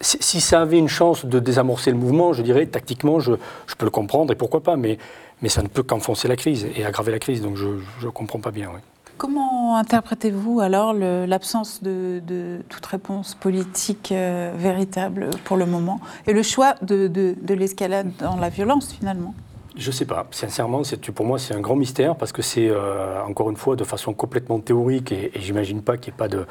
Si, 0.00 0.40
ça 0.40 0.62
avait 0.62 0.78
une 0.78 0.88
chance 0.88 1.26
de 1.26 1.40
désamorcer 1.40 1.90
le 1.90 1.96
mouvement, 1.96 2.32
je 2.32 2.42
dirais, 2.42 2.66
tactiquement, 2.66 3.18
je, 3.18 3.32
je 3.66 3.74
peux 3.74 3.86
le 3.86 3.90
comprendre, 3.90 4.32
et 4.32 4.36
pourquoi 4.36 4.60
pas, 4.60 4.76
mais, 4.76 4.98
mais 5.42 5.48
ça 5.48 5.62
ne 5.62 5.68
peut 5.68 5.82
qu'enfoncer 5.82 6.28
la 6.28 6.36
crise 6.36 6.66
et 6.76 6.84
aggraver 6.84 7.10
la 7.10 7.18
crise, 7.18 7.42
donc 7.42 7.56
je 7.56 7.66
ne 8.06 8.10
comprends 8.10 8.40
pas 8.40 8.52
bien. 8.52 8.70
Comment 9.20 9.49
interprétez-vous 9.76 10.60
alors 10.60 10.92
l'absence 10.92 11.82
de, 11.82 12.60
toute 12.68 12.84
réponse 12.86 13.34
politique 13.34 14.12
euh, 14.12 14.52
véritable 14.56 15.30
pour 15.44 15.56
le 15.56 15.66
moment 15.66 16.00
et 16.26 16.32
le 16.32 16.42
choix 16.42 16.74
de, 16.82 17.34
l'escalade 17.54 18.10
dans 18.18 18.36
la 18.36 18.48
violence 18.48 18.92
finalement? 18.92 19.34
Je 19.76 19.88
ne 19.88 19.92
sais 19.92 20.04
pas. 20.04 20.26
Sincèrement, 20.32 20.82
pour 21.14 21.26
moi, 21.26 21.38
c'est 21.38 21.54
un 21.54 21.60
grand 21.60 21.76
mystère 21.76 22.16
parce 22.16 22.32
que 22.32 22.42
c'est, 22.42 22.68
euh, 22.68 23.22
encore 23.24 23.50
une 23.50 23.56
fois, 23.56 23.76
de 23.76 23.84
façon 23.84 24.12
complètement 24.12 24.58
théorique 24.58 25.12
et, 25.12 25.30
j'imagine 25.36 25.80
pas 25.80 25.96
qu'il 25.96 26.12
n'y 26.12 26.24
ait, 26.24 26.44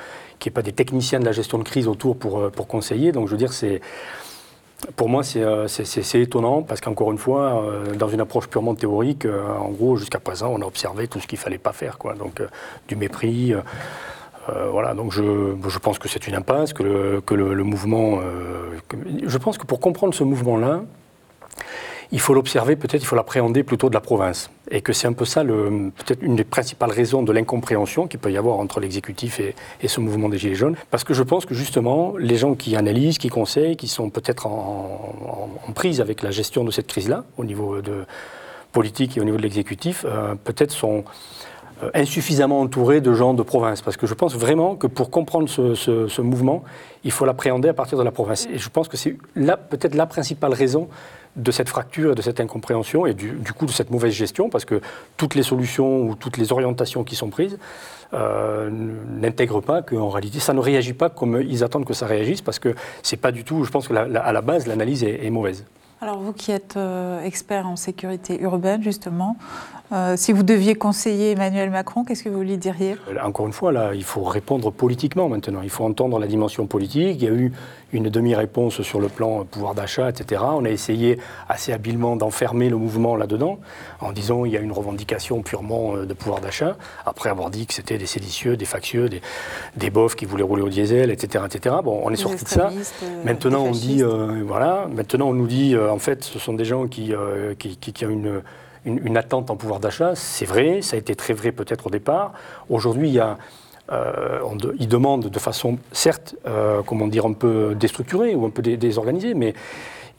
ait, 0.45 0.51
pas 0.51 0.61
des 0.61 0.71
techniciens 0.71 1.19
de 1.19 1.25
la 1.25 1.33
gestion 1.33 1.57
de 1.57 1.63
crise 1.63 1.87
autour 1.87 2.17
pour, 2.17 2.39
euh, 2.39 2.49
pour 2.49 2.67
conseiller. 2.67 3.11
Donc, 3.11 3.27
je 3.27 3.31
veux 3.31 3.37
dire, 3.37 3.51
c'est, 3.51 3.81
pour 4.95 5.09
moi, 5.09 5.23
euh, 5.35 5.67
c'est 5.67 6.21
étonnant 6.21 6.61
parce 6.61 6.79
qu'encore 6.81 7.11
une 7.11 7.17
fois, 7.17 7.63
euh, 7.63 7.95
dans 7.95 8.07
une 8.07 8.21
approche 8.21 8.47
purement 8.47 8.75
théorique, 8.75 9.25
euh, 9.25 9.45
en 9.57 9.69
gros, 9.69 9.97
jusqu'à 9.97 10.19
présent, 10.19 10.51
on 10.53 10.61
a 10.61 10.65
observé 10.65 11.07
tout 11.07 11.19
ce 11.19 11.27
qu'il 11.27 11.37
ne 11.37 11.43
fallait 11.43 11.57
pas 11.57 11.73
faire, 11.73 11.97
quoi. 11.97 12.13
Donc, 12.13 12.41
du 12.87 12.95
mépris. 12.95 13.53
voilà, 14.71 14.95
donc 14.95 15.11
je, 15.11 15.55
je 15.67 15.79
pense 15.79 15.99
que 15.99 16.07
c'est 16.07 16.27
une 16.27 16.33
impasse, 16.33 16.73
que 16.73 16.81
le, 16.81 17.21
que 17.21 17.35
le, 17.35 17.63
mouvement. 17.63 18.19
je 19.23 19.37
pense 19.37 19.59
que 19.59 19.65
pour 19.65 19.79
comprendre 19.79 20.13
ce 20.15 20.23
mouvement-là, 20.23 20.81
il 22.11 22.19
faut 22.19 22.33
l'observer, 22.33 22.75
peut-être 22.75 23.03
il 23.03 23.05
faut 23.05 23.15
l'appréhender 23.15 23.63
plutôt 23.63 23.89
de 23.89 23.93
la 23.93 24.01
province. 24.01 24.49
Et 24.71 24.81
que 24.81 24.93
c'est 24.93 25.07
un 25.07 25.13
peu 25.13 25.25
ça, 25.25 25.43
peut-être 25.43 26.21
une 26.21 26.35
des 26.35 26.43
principales 26.43 26.91
raisons 26.91 27.21
de 27.21 27.31
l'incompréhension 27.31 28.07
qu'il 28.07 28.19
peut 28.19 28.31
y 28.31 28.37
avoir 28.37 28.57
entre 28.57 28.79
l'exécutif 28.79 29.39
et, 29.39 29.87
ce 29.87 29.99
mouvement 29.99 30.29
des 30.29 30.37
Gilets 30.37 30.55
jaunes. 30.55 30.75
Parce 30.89 31.03
que 31.03 31.13
je 31.13 31.23
pense 31.23 31.45
que 31.45 31.53
justement, 31.53 32.15
les 32.17 32.35
gens 32.35 32.55
qui 32.55 32.75
analysent, 32.75 33.17
qui 33.19 33.29
conseillent, 33.29 33.77
qui 33.77 33.87
sont 33.87 34.09
peut-être 34.09 34.47
en, 34.47 35.49
prise 35.75 36.01
avec 36.01 36.23
la 36.23 36.31
gestion 36.31 36.63
de 36.63 36.71
cette 36.71 36.87
crise-là, 36.87 37.25
au 37.37 37.45
niveau 37.45 37.81
de 37.81 38.05
politique 38.71 39.17
et 39.17 39.21
au 39.21 39.23
niveau 39.23 39.37
de 39.37 39.43
l'exécutif, 39.43 40.03
euh, 40.07 40.35
peut-être 40.35 40.71
sont 40.71 41.03
euh, 41.83 41.89
insuffisamment 41.93 42.59
entourés 42.59 43.01
de 43.01 43.13
gens 43.13 43.33
de 43.35 43.43
province. 43.43 43.81
Parce 43.81 43.97
que 43.97 44.07
je 44.07 44.15
pense 44.15 44.35
vraiment 44.35 44.75
que 44.75 44.87
pour 44.87 45.11
comprendre 45.11 45.47
ce, 45.47 45.75
ce 45.75 46.21
mouvement, 46.21 46.63
il 47.03 47.11
faut 47.11 47.25
l'appréhender 47.25 47.69
à 47.69 47.73
partir 47.73 47.97
de 47.99 48.03
la 48.03 48.11
province. 48.11 48.47
Et 48.51 48.57
je 48.57 48.69
pense 48.69 48.87
que 48.87 48.97
c'est 48.97 49.15
peut-être 49.35 49.95
la 49.95 50.07
principale 50.07 50.53
raison 50.53 50.89
de 51.35 51.51
cette 51.51 51.69
fracture, 51.69 52.15
de 52.15 52.21
cette 52.21 52.39
incompréhension 52.39 53.05
et 53.05 53.13
du, 53.13 53.53
coup 53.57 53.65
de 53.65 53.71
cette 53.71 53.91
mauvaise 53.91 54.13
gestion, 54.13 54.49
parce 54.49 54.65
que 54.65 54.81
toutes 55.17 55.35
les 55.35 55.43
solutions 55.43 56.03
ou 56.03 56.15
toutes 56.15 56.37
les 56.37 56.51
orientations 56.51 57.03
qui 57.03 57.15
sont 57.15 57.29
prises 57.29 57.57
euh, 58.13 58.69
n'intègrent 58.71 59.61
pas 59.61 59.81
qu'en 59.81 60.09
réalité 60.09 60.39
ça 60.39 60.53
ne 60.53 60.59
réagit 60.59 60.93
pas 60.93 61.09
comme 61.09 61.41
ils 61.41 61.63
attendent 61.63 61.85
que 61.85 61.93
ça 61.93 62.07
réagisse, 62.07 62.41
parce 62.41 62.59
que 62.59 62.75
c'est 63.03 63.17
pas 63.17 63.31
du 63.31 63.43
tout, 63.43 63.63
je 63.63 63.71
pense 63.71 63.87
que 63.87 63.93
à 63.93 64.33
la 64.33 64.41
base 64.41 64.67
l'analyse 64.67 65.03
est, 65.03 65.29
mauvaise. 65.29 65.65
Alors 66.01 66.19
vous 66.19 66.33
qui 66.33 66.51
êtes 66.51 66.77
euh, 66.77 67.21
expert 67.23 67.67
en 67.67 67.75
sécurité 67.75 68.39
urbaine 68.41 68.81
justement, 68.81 69.37
Euh, 69.91 70.15
si 70.17 70.33
vous 70.33 70.43
deviez 70.43 70.75
conseiller 70.75 71.31
Emmanuel 71.31 71.71
Macron, 71.71 72.03
qu'est-ce 72.03 72.23
que 72.23 72.29
vous 72.29 72.41
lui 72.41 72.57
diriez? 72.57 72.95
Euh, 73.09 73.17
Encore 73.23 73.47
une 73.47 73.53
fois, 73.53 73.71
là, 73.71 73.91
il 73.95 74.03
faut 74.03 74.23
répondre 74.23 74.71
politiquement 74.71 75.29
maintenant. 75.29 75.61
Il 75.63 75.71
faut 75.71 75.83
entendre 75.83 76.19
la 76.19 76.27
dimension 76.27 76.67
politique. 76.67 77.17
Il 77.19 77.23
y 77.23 77.27
a 77.27 77.31
eu 77.31 77.51
une 77.91 78.09
demi-réponse 78.09 78.83
sur 78.83 78.99
le 78.99 79.07
plan 79.07 79.45
pouvoir 79.45 79.73
d'achat, 79.73 80.09
etc. 80.09 80.43
On 80.45 80.63
a 80.63 80.69
essayé 80.69 81.17
assez 81.47 81.73
habilement 81.73 82.15
d'enfermer 82.15 82.69
le 82.69 82.77
mouvement 82.77 83.15
là-dedans, 83.15 83.57
en 83.99 84.11
disant 84.11 84.45
il 84.45 84.51
y 84.51 84.57
a 84.57 84.59
une 84.59 84.71
revendication 84.71 85.41
purement 85.41 85.95
euh, 85.95 86.05
de 86.05 86.13
pouvoir 86.13 86.39
d'achat, 86.39 86.77
après 87.07 87.31
avoir 87.31 87.49
dit 87.49 87.65
que 87.65 87.73
c'était 87.73 87.97
des 87.97 88.05
séditieux, 88.05 88.57
des 88.57 88.65
factieux, 88.65 89.09
des, 89.09 89.21
des 89.75 89.89
bofs 89.89 90.15
qui 90.15 90.25
voulaient 90.25 90.43
rouler 90.43 90.61
au 90.61 90.69
diesel, 90.69 91.09
etc. 91.09 91.45
etc. 91.47 91.77
Bon, 91.83 91.99
on 92.03 92.11
est 92.11 92.15
sorti 92.15 92.43
de 92.43 92.49
ça. 92.49 92.71
Maintenant, 93.25 93.63
on 93.63 93.71
dit, 93.71 94.03
voilà, 94.45 94.87
maintenant 94.93 95.29
on 95.29 95.33
nous 95.33 95.47
dit, 95.47 95.75
en 95.75 95.97
fait, 95.97 96.23
ce 96.23 96.37
sont 96.37 96.53
des 96.53 96.65
gens 96.65 96.87
qui, 96.87 97.13
qui, 97.57 97.75
qui 97.77 98.05
ont 98.05 98.09
une 98.09 98.41
une, 98.85 99.17
attente 99.17 99.49
en 99.49 99.55
pouvoir 99.55 99.79
d'achat. 99.79 100.13
C'est 100.15 100.45
vrai, 100.45 100.81
ça 100.81 100.95
a 100.95 100.99
été 100.99 101.15
très 101.15 101.33
vrai 101.33 101.51
peut-être 101.51 101.87
au 101.87 101.89
départ. 101.89 102.33
Aujourd'hui, 102.69 103.09
il 103.09 103.15
y 103.15 103.21
euh, 103.91 104.39
ils 104.79 104.87
demandent 104.87 105.29
de 105.29 105.39
façon, 105.39 105.79
certes, 105.91 106.35
euh, 106.47 106.81
comment 106.85 107.07
dire, 107.07 107.25
un 107.25 107.33
peu 107.33 107.75
déstructurée 107.75 108.35
ou 108.35 108.45
un 108.45 108.49
peu 108.49 108.61
désorganisée, 108.61 109.33
mais 109.33 109.53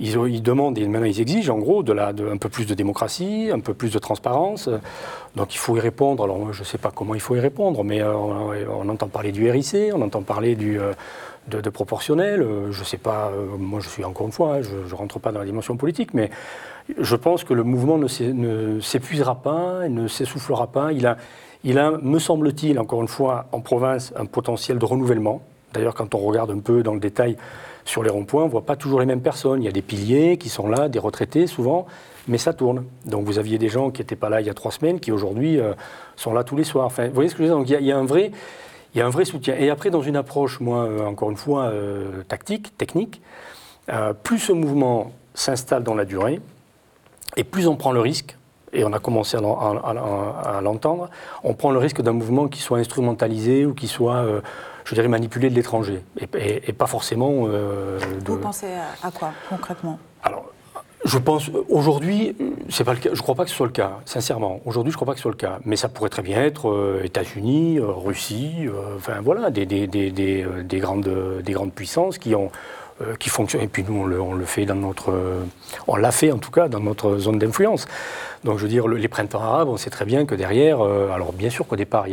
ils, 0.00 0.42
demandent 0.42 0.78
et 0.78 0.88
maintenant 0.88 1.06
ils 1.06 1.20
exigent 1.20 1.50
en 1.50 1.58
gros 1.58 1.82
de 1.82 1.92
la, 1.92 2.12
de, 2.12 2.26
un 2.26 2.38
peu 2.38 2.48
plus 2.48 2.64
de 2.64 2.74
démocratie, 2.74 3.50
un 3.52 3.60
peu 3.60 3.74
plus 3.74 3.92
de 3.92 3.98
transparence. 3.98 4.68
Donc 5.36 5.54
il 5.54 5.58
faut 5.58 5.76
y 5.76 5.80
répondre. 5.80 6.24
Alors 6.24 6.52
je 6.52 6.60
ne 6.60 6.64
sais 6.64 6.78
pas 6.78 6.90
comment 6.90 7.14
il 7.14 7.20
faut 7.20 7.36
y 7.36 7.40
répondre, 7.40 7.84
mais 7.84 8.00
euh, 8.00 8.14
on, 8.14 8.88
entend 8.88 9.08
parler 9.08 9.30
du 9.30 9.48
RIC, 9.48 9.76
on 9.94 10.00
entend 10.02 10.22
parler 10.22 10.56
du, 10.56 10.80
de, 11.48 11.70
proportionnel. 11.70 12.44
je 12.70 12.80
ne 12.80 12.84
sais 12.84 12.96
pas, 12.96 13.30
moi 13.58 13.80
je 13.80 13.88
suis 13.88 14.04
encore 14.04 14.26
une 14.26 14.32
fois, 14.32 14.54
hein, 14.54 14.62
je 14.62 14.76
ne 14.76 14.98
rentre 14.98 15.20
pas 15.20 15.32
dans 15.32 15.40
la 15.40 15.46
dimension 15.46 15.76
politique, 15.76 16.14
mais 16.14 16.30
je 16.98 17.16
pense 17.16 17.44
que 17.44 17.54
le 17.54 17.62
mouvement 17.62 17.98
ne 17.98 18.80
s'épuisera 18.80 19.36
pas, 19.36 19.88
ne 19.88 20.08
s'essoufflera 20.08 20.68
pas. 20.68 20.92
Il 20.92 21.06
a, 21.06 21.16
il 21.64 21.78
a 21.78 21.92
me 22.02 22.18
semble-t-il, 22.18 22.78
encore 22.78 23.02
une 23.02 23.08
fois, 23.08 23.46
en 23.52 23.60
province, 23.60 24.12
un 24.16 24.26
potentiel 24.26 24.78
de 24.78 24.84
renouvellement. 24.84 25.42
D'ailleurs, 25.72 25.94
quand 25.94 26.14
on 26.14 26.18
regarde 26.18 26.50
un 26.50 26.58
peu 26.58 26.82
dans 26.82 26.94
le 26.94 27.00
détail 27.00 27.36
sur 27.84 28.02
les 28.02 28.10
ronds-points, 28.10 28.42
on 28.42 28.46
ne 28.46 28.50
voit 28.50 28.66
pas 28.66 28.76
toujours 28.76 29.00
les 29.00 29.06
mêmes 29.06 29.20
personnes. 29.20 29.62
Il 29.62 29.66
y 29.66 29.68
a 29.68 29.72
des 29.72 29.82
piliers 29.82 30.36
qui 30.36 30.48
sont 30.48 30.68
là, 30.68 30.88
des 30.88 30.98
retraités 30.98 31.46
souvent, 31.46 31.86
mais 32.28 32.38
ça 32.38 32.52
tourne. 32.52 32.84
Donc 33.04 33.24
vous 33.24 33.38
aviez 33.38 33.58
des 33.58 33.68
gens 33.68 33.90
qui 33.90 34.00
n'étaient 34.00 34.16
pas 34.16 34.28
là 34.28 34.40
il 34.40 34.46
y 34.46 34.50
a 34.50 34.54
trois 34.54 34.72
semaines, 34.72 35.00
qui 35.00 35.12
aujourd'hui 35.12 35.58
euh, 35.58 35.74
sont 36.16 36.32
là 36.32 36.44
tous 36.44 36.56
les 36.56 36.64
soirs. 36.64 36.86
Enfin, 36.86 37.08
vous 37.08 37.14
voyez 37.14 37.28
ce 37.28 37.34
que 37.34 37.38
je 37.38 37.48
veux 37.48 37.54
dire? 37.54 37.58
Donc 37.58 37.68
il 37.68 37.86
y, 37.86 37.92
a, 37.92 37.98
un 37.98 38.04
vrai, 38.04 38.32
il 38.94 38.98
y 38.98 39.00
a 39.00 39.06
un 39.06 39.10
vrai 39.10 39.24
soutien. 39.24 39.54
Et 39.58 39.70
après, 39.70 39.90
dans 39.90 40.02
une 40.02 40.16
approche, 40.16 40.60
moi, 40.60 40.84
euh, 40.84 41.06
encore 41.06 41.30
une 41.30 41.36
fois, 41.36 41.64
euh, 41.64 42.22
tactique, 42.28 42.76
technique, 42.76 43.20
plus 44.22 44.38
ce 44.38 44.52
mouvement 44.52 45.10
s'installe 45.34 45.82
dans 45.82 45.96
la 45.96 46.04
durée, 46.04 46.40
et 47.36 47.44
plus 47.44 47.66
on 47.66 47.76
prend 47.76 47.92
le 47.92 48.00
risque, 48.00 48.36
et 48.72 48.84
on 48.84 48.92
a 48.92 48.98
commencé 48.98 49.36
à, 49.36 50.60
l'entendre, 50.60 51.10
on 51.42 51.54
prend 51.54 51.70
le 51.70 51.78
risque 51.78 52.02
d'un 52.02 52.12
mouvement 52.12 52.48
qui 52.48 52.60
soit 52.60 52.78
instrumentalisé 52.78 53.66
ou 53.66 53.74
qui 53.74 53.88
soit, 53.88 54.16
euh, 54.16 54.40
je 54.84 54.94
dirais, 54.94 55.08
manipulé 55.08 55.50
de 55.50 55.54
l'étranger, 55.54 56.02
et, 56.34 56.72
pas 56.72 56.86
forcément... 56.86 57.46
Euh, 57.48 57.98
Vous 58.24 58.38
pensez 58.38 58.68
à, 59.02 59.10
quoi 59.10 59.32
concrètement? 59.48 59.98
Alors, 60.22 60.44
je 61.04 61.18
pense, 61.18 61.50
aujourd'hui, 61.68 62.36
c'est 62.68 62.84
pas 62.84 62.92
le 62.92 63.00
cas, 63.00 63.08
je 63.12 63.16
ne 63.16 63.22
crois 63.22 63.34
pas 63.34 63.44
que 63.44 63.50
ce 63.50 63.56
soit 63.56 63.66
le 63.66 63.72
cas, 63.72 63.92
sincèrement. 64.04 64.60
Aujourd'hui, 64.66 64.92
je 64.92 64.96
ne 64.96 64.98
crois 64.98 65.06
pas 65.06 65.12
que 65.12 65.18
ce 65.18 65.22
soit 65.22 65.30
le 65.30 65.36
cas. 65.36 65.58
Mais 65.64 65.76
ça 65.76 65.88
pourrait 65.88 66.10
très 66.10 66.22
bien 66.22 66.42
être 66.42 66.68
euh, 66.68 67.02
États-Unis, 67.02 67.78
Russie, 67.80 68.66
enfin 68.96 69.20
voilà, 69.22 69.50
des, 69.50 69.64
des, 69.64 69.86
des, 69.86 70.10
des, 70.10 70.78
grandes, 70.78 71.10
des 71.42 71.52
grandes 71.52 71.72
puissances 71.72 72.18
qui 72.18 72.34
ont 72.34 72.50
euh, 73.02 73.14
qui 73.18 73.28
fonctionne. 73.28 73.62
Et 73.62 73.68
puis 73.68 73.84
nous, 73.86 74.02
on 74.02 74.34
le, 74.34 74.44
fait 74.44 74.66
dans 74.66 74.74
notre. 74.74 75.12
On 75.86 75.96
l'a 75.96 76.12
fait 76.12 76.32
en 76.32 76.38
tout 76.38 76.50
cas 76.50 76.68
dans 76.68 76.80
notre 76.80 77.18
zone 77.18 77.38
d'influence. 77.38 77.86
Donc 78.44 78.58
je 78.58 78.62
veux 78.62 78.68
dire, 78.68 78.88
les 78.88 79.08
printemps 79.08 79.42
arabes, 79.42 79.68
on 79.68 79.76
sait 79.76 79.90
très 79.90 80.04
bien 80.04 80.24
que 80.24 80.34
derrière, 80.34 80.80
euh, 80.80 81.10
alors 81.10 81.32
bien 81.32 81.50
sûr 81.50 81.66
qu'au 81.66 81.76
départ, 81.76 82.06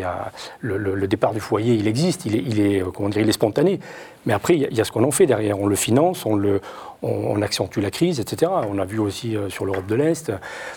le, 0.61 1.07
départ 1.07 1.33
du 1.33 1.39
foyer, 1.39 1.75
il 1.75 1.87
existe, 1.87 2.25
il 2.25 2.59
est, 2.59 2.81
euh, 2.81 2.91
comment 2.93 3.09
dire, 3.09 3.21
il 3.21 3.29
est 3.29 3.33
spontané. 3.33 3.79
Mais 4.25 4.33
après, 4.33 4.55
il 4.55 4.73
y, 4.75 4.81
a, 4.81 4.83
ce 4.83 4.91
qu'on 4.91 5.03
en 5.03 5.11
fait 5.11 5.25
derrière. 5.25 5.59
On 5.59 5.67
le 5.67 5.75
finance, 5.75 6.25
on, 6.25 7.41
accentue 7.41 7.79
la 7.79 7.91
crise, 7.91 8.19
etc. 8.19 8.51
On 8.69 8.77
a 8.77 8.85
vu 8.85 8.99
aussi 8.99 9.37
sur 9.49 9.65
l'Europe 9.65 9.87
de 9.87 9.95
l'Est. 9.95 10.31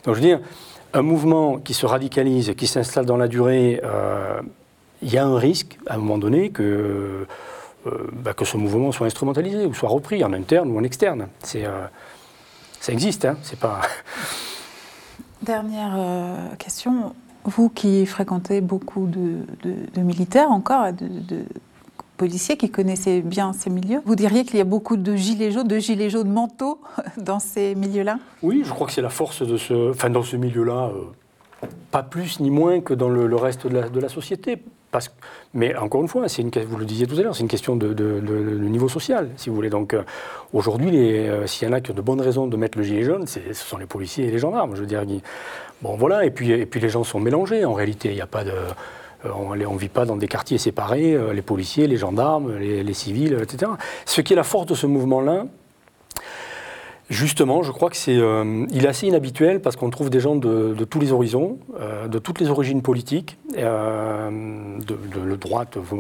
Donc 0.05 0.14
je 0.14 0.21
veux 0.21 0.26
dire, 0.26 0.40
un 0.93 1.02
mouvement 1.02 1.59
qui 1.59 1.75
se 1.75 1.87
radicalise, 1.87 2.55
qui 2.57 2.67
s'installe 2.67 3.07
dans 3.07 3.17
la 3.17 3.26
durée, 3.26 3.81
il 5.02 5.12
y 5.12 5.19
a 5.19 5.25
un 5.25 5.38
risque, 5.38 5.79
à 5.87 5.95
un 5.95 5.99
moment 5.99 6.19
donné, 6.19 6.50
que 6.50 6.62
euh, 6.62 7.26
bah, 7.85 8.35
que 8.35 8.45
ce 8.45 8.57
mouvement 8.57 8.93
soit 8.93 9.07
instrumentalisé 9.07 9.65
ou 9.65 9.75
soit 9.75 9.89
repris 9.89 10.23
en 10.25 10.33
interne 10.33 10.71
ou 10.71 10.79
en 10.79 10.83
externe. 10.83 11.29
C'est, 11.43 11.65
euh, 11.65 11.87
ça 12.81 12.93
existe, 12.93 13.25
hein, 13.25 13.37
c'est 13.43 13.59
pas. 13.59 13.81
Dernière 15.43 15.95
euh, 15.97 16.55
question. 16.59 17.15
Vous 17.45 17.71
qui 17.71 18.05
fréquentez 18.05 18.61
beaucoup 18.61 19.07
de, 19.07 20.01
militaires 20.01 20.51
encore, 20.51 20.93
de, 20.93 21.45
policiers 22.19 22.59
qui 22.59 22.71
connaissaient 22.71 23.23
bien 23.23 23.55
ces 23.55 23.71
milieux, 23.71 24.03
vous 24.05 24.15
diriez 24.15 24.45
qu'il 24.45 24.59
y 24.59 24.61
a 24.61 24.65
beaucoup 24.65 24.99
de 24.99 25.17
gilets 25.17 25.51
jaunes, 25.51 25.67
de 25.67 25.79
gilets 25.79 26.11
jaunes 26.11 26.31
mentaux 26.31 26.83
dans 27.17 27.39
ces 27.39 27.75
milieux-là? 27.75 28.19
Oui, 28.43 28.63
je 28.63 28.71
crois 28.71 28.87
que 28.87 28.93
c'est 28.93 29.01
la 29.01 29.09
force 29.09 29.41
de 29.41 29.57
ce, 29.57 29.91
enfin 29.91 30.11
dans 30.11 30.23
ce 30.23 30.37
milieu-là, 30.37 30.91
pas 31.91 32.03
plus 32.03 32.41
ni 32.41 32.51
moins 32.51 32.81
que 32.81 32.93
dans 32.93 33.09
le, 33.09 33.35
reste 33.37 33.67
de 33.67 33.75
la, 33.75 33.89
de 33.89 34.01
la 34.01 34.11
société. 34.11 34.63
Mais 35.55 35.77
encore 35.77 36.03
une 36.03 36.09
fois, 36.09 36.27
une, 36.39 36.51
vous 36.51 36.77
le 36.77 36.85
disiez 36.85 37.07
tout 37.07 37.17
à 37.19 37.23
l'heure, 37.23 37.35
c'est 37.35 37.43
une 37.43 37.49
question 37.49 37.77
de, 37.77 38.21
niveau 38.69 38.89
social, 38.89 39.29
si 39.37 39.49
vous 39.49 39.55
voulez. 39.55 39.71
Donc 39.71 39.95
euh, 39.95 40.03
aujourd'hui, 40.53 40.91
euh, 40.97 41.47
s'il 41.47 41.69
y 41.69 41.71
en 41.71 41.75
a 41.75 41.81
qui 41.81 41.91
ont 41.91 41.95
de 41.95 42.01
bonnes 42.01 42.21
raisons 42.21 42.47
de 42.47 42.57
mettre 42.57 42.79
le 42.79 42.85
gilet 42.85 43.03
jaune, 43.03 43.27
ce 43.27 43.41
sont 43.53 43.79
les 43.79 43.87
policiers 43.87 44.27
et 44.27 44.31
les 44.31 44.39
gendarmes. 44.39 44.75
Je 44.75 44.81
veux 44.81 44.87
dire, 44.87 45.05
bon 45.83 45.97
voilà, 45.97 46.25
et 46.25 46.31
puis, 46.31 46.49
les 46.49 46.89
gens 46.89 47.05
sont 47.05 47.21
mélangés. 47.21 47.65
En 47.65 47.75
réalité, 47.75 48.11
il 48.11 48.15
n'y 48.15 48.21
a 48.21 48.27
pas 48.27 48.45
de, 48.45 48.51
euh, 48.51 49.31
on 49.35 49.55
ne 49.55 49.79
vit 49.79 49.89
pas 49.89 50.05
dans 50.05 50.17
des 50.17 50.29
quartiers 50.29 50.59
séparés, 50.59 51.17
les 51.33 51.43
policiers, 51.43 51.87
les 51.87 51.97
gendarmes, 51.97 52.57
les 52.59 52.95
civils, 52.95 53.39
etc. 53.41 53.73
Ce 54.07 54.21
qui 54.21 54.33
est 54.33 54.37
la 54.37 54.45
force 54.45 54.67
de 54.67 54.75
ce 54.75 54.87
mouvement-là, 54.87 55.47
Justement, 57.11 57.64
je 57.64 57.73
crois 57.73 57.90
que 57.90 57.97
c'est, 57.97 58.17
euh, 58.17 58.67
est 58.73 58.87
assez 58.87 59.09
inhabituel 59.09 59.61
parce 59.61 59.75
qu'on 59.75 59.90
trouve 59.90 60.11
des 60.11 60.21
gens 60.21 60.37
de, 60.37 60.73
tous 60.88 61.00
les 61.00 61.11
horizons, 61.11 61.59
euh, 61.81 62.07
de 62.07 62.21
toutes 62.21 62.40
les 62.40 62.49
origines 62.50 62.83
politiques, 62.83 63.37
euh, 63.59 64.31
de, 64.79 65.35
droite. 65.35 65.76
Vous, 65.76 65.97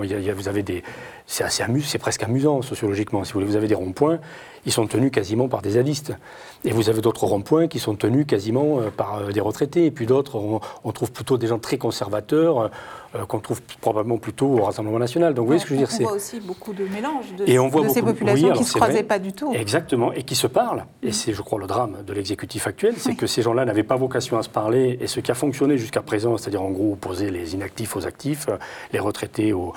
c'est 1.26 1.44
c'est 1.82 1.98
presque 1.98 2.22
amusant 2.22 2.62
sociologiquement. 2.62 3.24
Si 3.24 3.32
vous 3.32 3.40
voulez, 3.40 3.50
vous 3.50 3.56
avez 3.56 3.66
des 3.66 3.74
ronds-points, 3.74 4.20
ils 4.66 4.72
sont 4.72 4.86
tenus 4.86 5.10
quasiment 5.10 5.48
par 5.48 5.62
des 5.62 5.70
zadistes, 5.70 6.12
et 6.64 6.72
vous 6.72 6.88
avez 6.88 7.00
d'autres 7.00 7.24
ronds-points 7.24 7.68
qui 7.68 7.78
sont 7.78 7.94
tenus 7.94 8.26
quasiment 8.26 8.80
par 8.96 9.28
des 9.32 9.40
retraités, 9.40 9.86
et 9.86 9.90
puis 9.90 10.06
d'autres, 10.06 10.36
on, 10.84 10.92
trouve 10.92 11.12
plutôt 11.12 11.38
des 11.38 11.46
gens 11.46 11.58
très 11.58 11.78
conservateurs. 11.78 12.70
qu'on 13.26 13.40
trouve 13.40 13.60
probablement 13.80 14.18
plutôt 14.18 14.46
au 14.46 14.62
Rassemblement 14.62 14.98
national. 14.98 15.34
Donc, 15.34 15.44
vous 15.44 15.46
voyez 15.48 15.60
ce 15.60 15.64
que 15.64 15.74
je 15.74 15.80
veux 15.80 15.86
dire 15.86 15.96
On 16.00 16.04
voit 16.04 16.12
aussi 16.12 16.40
beaucoup 16.40 16.72
de 16.72 16.84
mélanges 16.84 17.32
de, 17.36 17.48
et 17.48 17.58
on 17.58 17.68
voit 17.68 17.88
ces 17.88 18.02
populations 18.02 18.52
qui 18.52 18.60
ne 18.60 18.64
se 18.64 18.74
croisaient 18.74 19.02
pas 19.02 19.18
du 19.18 19.32
tout. 19.32 19.52
Exactement, 19.54 20.12
et 20.12 20.22
qui 20.22 20.34
se 20.34 20.46
parlent. 20.46 20.84
Et 21.02 21.12
c'est, 21.12 21.32
je 21.32 21.42
crois, 21.42 21.58
le 21.58 21.66
drame 21.66 21.98
de 22.06 22.12
l'exécutif 22.12 22.66
actuel, 22.66 22.94
c'est 22.98 23.14
que 23.14 23.26
ces 23.26 23.42
gens-là 23.42 23.64
n'avaient 23.64 23.82
pas 23.82 23.96
vocation 23.96 24.38
à 24.38 24.42
se 24.42 24.48
parler. 24.48 24.98
Et 25.00 25.06
ce 25.06 25.20
qui 25.20 25.30
a 25.30 25.34
fonctionné 25.34 25.78
jusqu'à 25.78 26.02
présent, 26.02 26.36
c'est-à-dire 26.36 26.62
en 26.62 26.70
gros 26.70 26.92
opposer 26.92 27.30
les 27.30 27.54
inactifs 27.54 27.96
aux 27.96 28.06
actifs, 28.06 28.46
les 28.92 28.98
retraités 28.98 29.52
aux, 29.52 29.72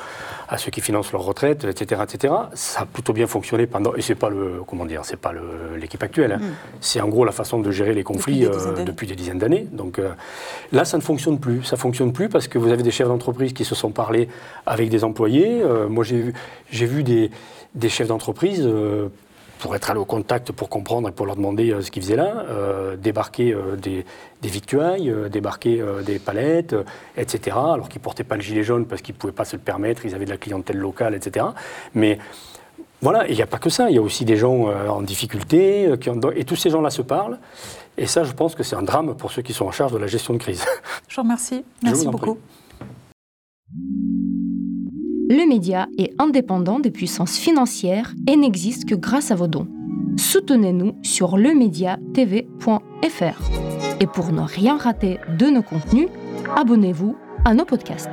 à 0.50 0.58
ceux 0.58 0.72
qui 0.72 0.82
financent 0.82 1.12
leur 1.12 1.24
retraite, 1.24 1.64
etc., 1.64 2.02
etc., 2.04 2.34
ça 2.54 2.82
a 2.82 2.86
plutôt 2.86 3.14
bien 3.14 3.28
fonctionné 3.28 3.68
pendant. 3.68 3.96
Et 3.96 4.02
c'est 4.02 4.16
pas 4.16 4.30
le, 4.30 4.62
comment 4.74 4.88
dire, 4.88 5.06
c'est 5.06 5.18
pas 5.18 5.34
l'équipe 5.78 6.02
actuelle. 6.02 6.32
Hein. 6.32 6.40
Mm. 6.40 6.56
C'est 6.82 7.00
en 7.00 7.08
gros 7.08 7.26
la 7.26 7.32
façon 7.32 7.60
de 7.60 7.70
gérer 7.70 7.94
les 7.94 8.04
conflits 8.04 8.48
depuis 8.86 9.06
des 9.06 9.16
dizaines 9.16 9.38
d'années. 9.38 9.68
Donc 9.72 10.00
euh, 10.00 10.10
là, 10.72 10.84
ça 10.84 10.98
ne 10.98 11.04
fonctionne 11.04 11.40
plus. 11.40 11.64
Ça 11.64 11.78
fonctionne 11.78 12.12
plus 12.12 12.28
parce 12.28 12.48
que 12.48 12.58
vous 12.58 12.72
avez 12.72 12.82
des 12.82 12.90
chefs 12.90 13.08
d'entreprise 13.08 13.54
qui 13.54 13.66
se 13.66 13.76
sont 13.76 13.92
parlés 13.92 14.30
avec 14.66 14.90
des 14.90 15.04
employés. 15.04 15.62
Euh, 15.62 15.88
moi, 15.88 16.04
j'ai 16.04 16.86
vu, 16.88 17.04
des, 17.04 17.30
des 17.76 17.90
chefs 17.90 18.08
d'entreprise 18.08 18.64
euh, 18.66 19.10
pour 19.64 19.78
être 19.78 19.90
allé 19.90 20.00
au 20.00 20.06
contact, 20.06 20.52
pour 20.52 20.68
comprendre 20.68 21.08
et 21.08 21.14
pour 21.14 21.26
leur 21.26 21.38
demander 21.38 21.72
euh, 21.72 21.82
ce 21.82 21.90
qu'ils 21.90 22.02
faisaient 22.02 22.18
là, 22.18 22.44
euh, 22.50 22.98
débarquer 22.98 23.54
euh, 23.54 23.78
des, 23.78 24.06
des, 24.42 24.50
victuailles, 24.50 25.14
débarquer 25.32 25.82
des 26.06 26.20
palettes, 26.20 26.76
etc. 27.16 27.56
Alors 27.56 27.88
qu'ils 27.88 28.02
ne 28.02 28.04
portaient 28.04 28.26
pas 28.26 28.36
le 28.36 28.42
gilet 28.42 28.64
jaune 28.64 28.86
parce 28.86 29.02
qu'ils 29.02 29.16
ne 29.16 29.20
pouvaient 29.20 29.32
pas 29.32 29.46
se 29.46 29.56
le 29.56 29.62
permettre, 29.62 30.06
ils 30.06 30.16
avaient 30.16 30.26
de 30.26 30.32
la 30.32 30.38
clientèle 30.38 30.76
locale, 30.76 31.16
etc. 31.16 31.46
Mais 31.94 32.20
voilà, 33.04 33.28
il 33.28 33.36
n'y 33.36 33.42
a 33.42 33.48
pas 33.48 33.60
que 33.60 33.70
ça, 33.70 33.90
il 33.90 33.96
y 33.96 34.00
a 34.00 34.02
aussi 34.02 34.24
des 34.24 34.38
gens 34.38 34.70
en 34.90 35.02
difficulté, 35.02 35.94
qui 36.00 36.10
et 36.36 36.46
tous 36.46 36.56
ces 36.56 36.70
gens-là 36.70 36.90
se 36.90 37.02
parlent. 37.02 37.38
Et 37.98 38.08
ça, 38.08 38.24
je 38.24 38.32
pense 38.32 38.56
que 38.56 38.64
c'est 38.64 38.76
un 38.76 38.82
drame 38.82 39.16
pour 39.16 39.32
ceux 39.32 39.42
qui 39.42 39.54
sont 39.54 39.66
en 39.66 39.72
charge 39.72 39.92
de 39.92 39.98
la 39.98 40.08
gestion 40.08 40.34
de 40.34 40.40
crise. 40.40 40.66
Je 41.08 41.16
vous 41.18 41.22
remercie. 41.22 41.64
Merci 41.84 42.08
beaucoup. 42.08 42.38
Le 45.30 45.48
média 45.48 45.88
est 45.98 46.14
indépendant 46.20 46.80
des 46.80 46.92
puissances 46.92 47.38
financières 47.38 48.14
et 48.28 48.36
n'existe 48.36 48.88
que 48.88 48.96
grâce 48.96 49.32
à 49.32 49.36
vos 49.36 49.48
dons. 49.48 49.68
Soutenez-nous 50.18 50.96
sur 51.04 51.38
lemediatv.fr. 51.38 52.42
Et 54.00 54.08
pour 54.08 54.32
ne 54.32 54.42
rien 54.42 54.78
rater 54.78 55.20
de 55.38 55.48
nos 55.48 55.64
contenus, 55.64 56.08
abonnez-vous 56.56 57.16
à 57.46 57.54
nos 57.54 57.66
podcasts. 57.66 58.10